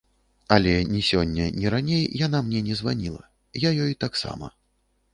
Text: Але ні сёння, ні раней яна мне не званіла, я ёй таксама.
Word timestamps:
Але 0.55 0.71
ні 0.93 1.01
сёння, 1.09 1.45
ні 1.59 1.73
раней 1.75 2.03
яна 2.25 2.43
мне 2.49 2.65
не 2.73 2.81
званіла, 2.83 3.23
я 3.69 3.77
ёй 3.89 3.93
таксама. 4.09 4.55